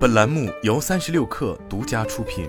[0.00, 2.48] 本栏目由三十六氪独家出品。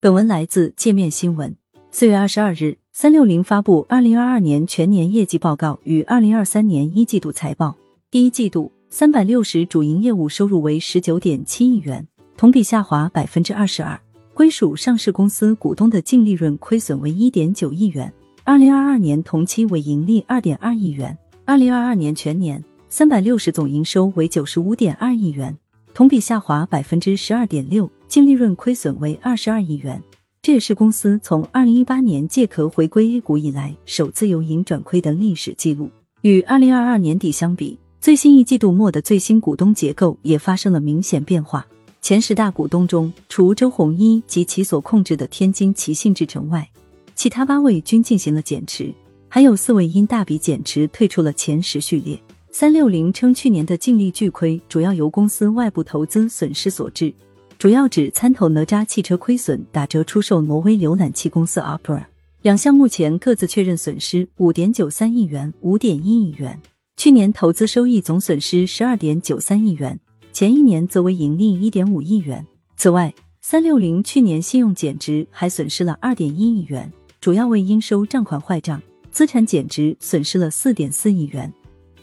[0.00, 1.56] 本文来自界面新闻。
[1.92, 7.76] 四月二十二日，三六零发布二零二二年全年业绩报告与二零二三年一季度财报。
[8.10, 12.04] 第一季度，三百六十主营业务收入为十九点七亿元，
[12.36, 13.96] 同比下滑百分之二十二。
[14.34, 18.12] 归属上市公司股东的净利润亏损为一点九亿元，
[18.42, 21.16] 二零二二年同期为盈利二点二亿元。
[21.44, 22.60] 二零二二年全年。
[22.88, 25.56] 三百六十总营收为九十五点二亿元，
[25.92, 30.00] 同比下滑百分之十二点六，净利润亏损为二十二亿元。
[30.40, 35.90] 这也是公司从二零一八年借壳回归 A 股以来首次由盈转亏的历史记录。
[36.22, 41.66] 与二零二二年底相比，最新一季度末的最新股东结构也发生了明显变化。
[42.00, 46.70] 前十大股东中，除周鸿祎及其所控制的天津奇信制成外，
[47.16, 48.94] 其他八位均进行了减持，
[49.28, 52.16] 还有四位因大笔减持退出了前十序列。
[52.58, 57.12] 三六零称，去年的净利巨亏主要由公司外部投资损失所致，
[57.58, 62.02] 主要指参投哪吒汽车亏损、打折出售挪威浏览器公司 Opera
[62.40, 66.58] 两项，目前各自确认损失五点九三亿元、五点一亿元。
[66.96, 70.00] 去年投资收益总损失十二点九三亿元，
[70.32, 72.46] 前一年则为盈利一点五亿元。
[72.78, 81.52] 此外，三六零去年信用减值还损失了二点一亿元，主要为应收账款坏账；资产减值损失了四点四亿元。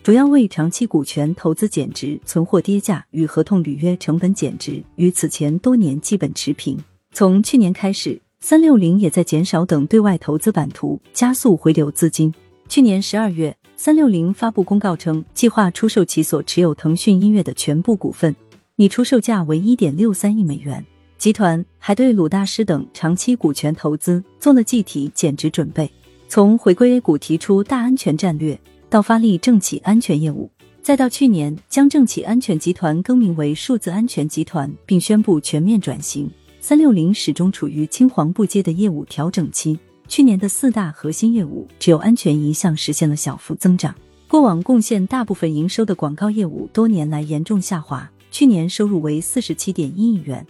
[0.03, 6.77] 主要为长期股权投资减值、存货跌价与合同履约成本减值，与此前多年基本持平。
[7.13, 12.33] 从去年开始，三六零也在减少等对外投资版图，加速回流资金。
[12.67, 18.35] 去年十二月，三六零发布公告称，计划出售其所持有腾讯音乐的全部股份，
[18.75, 20.85] 拟出售价为一点六三亿美元。
[21.17, 25.89] 集团还对鲁大师等长期股权投资做了计提减值准备。
[26.27, 28.59] 从回归 A 股提出大安全战略。
[28.93, 30.51] 到发力政企安全业务，
[30.83, 39.79] 再到去年将政企安全集团更名为数字安全集团，并宣布全面转型，三六零始终处于青黄不接的业务调整期。
[40.07, 43.95] 去年的四大核心业务，只有安全一项实现了小幅增长。
[44.27, 48.07] 过往贡献大部分营收的广告业务，多年来严重下滑。
[48.29, 50.45] 去年收入为四十七点一亿元，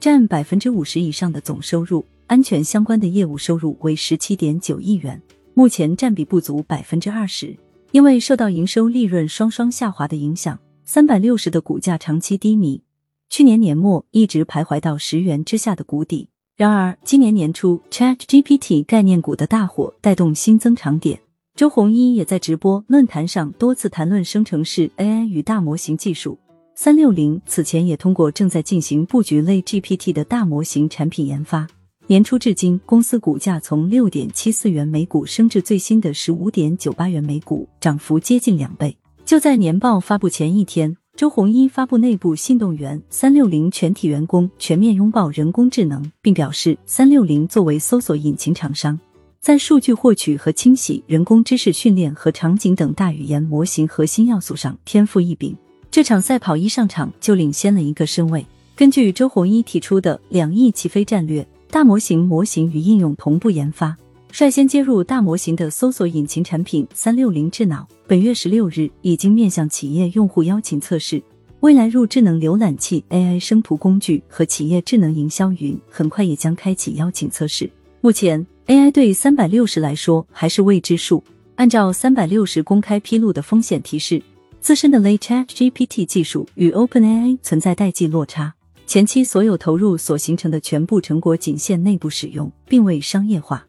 [0.00, 2.04] 占百分之五十以上的总收入。
[2.26, 5.22] 安全相关的业务收入为十七点九亿元，
[5.54, 7.56] 目前占比不足百分之二十。
[7.96, 12.82] 因为受到营收利润双双下滑的影响，三百六十的股价长期低迷，
[13.30, 16.28] 去年年末一直徘徊到十元之下的谷底。
[16.58, 21.18] 然而，今年年初 Chat GPT 概念股的大火带动新增长点，
[21.54, 26.38] 周鸿祎也在直播论坛上多次谈论生成式 AI 与大模型技术。
[26.74, 31.66] 三六零此前也通过正在进行布局类 GPT 的大模型产品研发。
[32.08, 38.96] 年初至今，公司股价从六点七四元每股升至最新的十五点九八元每股，涨幅接近两倍。
[39.24, 48.96] 就在年报发布前一天，周鸿祎发布内部信动员三六零全体员工全面拥抱人工智能，并表示三六零作为搜索引擎厂商，
[49.40, 55.56] 在数据获取和清洗、人工知识训练和场景等大语言模型核心要素上天赋异禀。
[55.90, 58.46] 这场赛跑一上场就领先了一个身位。
[58.76, 61.44] 根据周鸿祎提出的两翼齐飞战略。
[61.70, 63.96] 大模型模型与应用同步研发，
[64.30, 71.22] 率先接入大模型的搜索引擎产品三六零智脑，本月十六日已经面向企业用户邀请测试。
[71.60, 77.68] 未来入智能浏览器、AI 生图工具和企业智能营销云，很快也将开启邀请测试。
[78.00, 81.22] 目前，AI 对三百六十来说还是未知数。
[81.56, 84.22] 按照三百六十公开披露的风险提示，
[84.60, 88.54] 自身的 l a Chat GPT 技术与 OpenAI 存在代际落差。
[88.86, 93.65] 前期所有投入所形成的全部成果仅限内部使用，并未商业化。